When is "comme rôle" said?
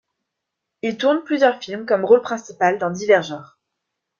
1.85-2.23